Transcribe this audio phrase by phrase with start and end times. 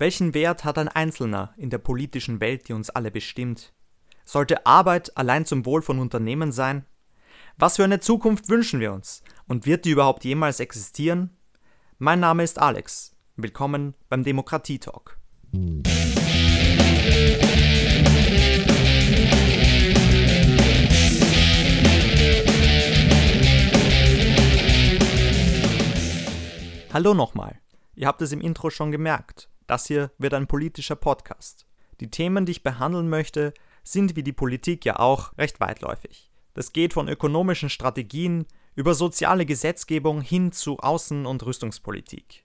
[0.00, 3.74] Welchen Wert hat ein Einzelner in der politischen Welt, die uns alle bestimmt?
[4.24, 6.86] Sollte Arbeit allein zum Wohl von Unternehmen sein?
[7.58, 9.22] Was für eine Zukunft wünschen wir uns?
[9.46, 11.36] Und wird die überhaupt jemals existieren?
[11.98, 13.14] Mein Name ist Alex.
[13.36, 15.18] Willkommen beim Demokratie Talk.
[26.90, 27.60] Hallo nochmal.
[27.96, 29.49] Ihr habt es im Intro schon gemerkt.
[29.70, 31.64] Das hier wird ein politischer Podcast.
[32.00, 33.54] Die Themen, die ich behandeln möchte,
[33.84, 36.32] sind wie die Politik ja auch recht weitläufig.
[36.54, 42.44] Das geht von ökonomischen Strategien über soziale Gesetzgebung hin zu Außen- und Rüstungspolitik.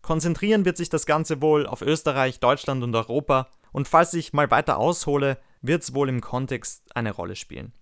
[0.00, 4.50] Konzentrieren wird sich das Ganze wohl auf Österreich, Deutschland und Europa, und falls ich mal
[4.50, 7.74] weiter aushole, wird es wohl im Kontext eine Rolle spielen.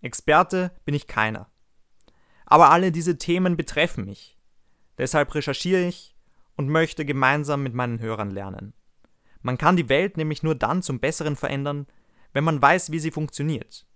[0.00, 1.52] Experte bin ich keiner.
[2.46, 4.36] Aber alle diese Themen betreffen mich.
[4.98, 6.15] Deshalb recherchiere ich,
[6.56, 8.74] und möchte gemeinsam mit meinen Hörern lernen.
[9.42, 11.86] Man kann die Welt nämlich nur dann zum Besseren verändern,
[12.32, 13.86] wenn man weiß, wie sie funktioniert.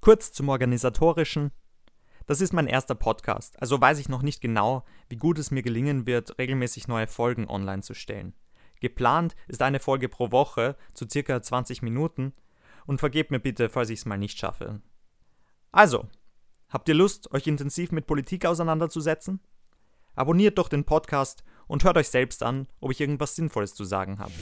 [0.00, 1.52] Kurz zum Organisatorischen.
[2.26, 5.62] Das ist mein erster Podcast, also weiß ich noch nicht genau, wie gut es mir
[5.62, 8.34] gelingen wird, regelmäßig neue Folgen online zu stellen.
[8.80, 12.32] Geplant ist eine Folge pro Woche zu circa 20 Minuten
[12.86, 14.80] und vergebt mir bitte, falls ich es mal nicht schaffe.
[15.72, 16.08] Also,
[16.68, 19.40] habt ihr Lust, euch intensiv mit Politik auseinanderzusetzen?
[20.14, 24.18] Abonniert doch den Podcast und hört euch selbst an, ob ich irgendwas Sinnvolles zu sagen
[24.18, 24.32] habe.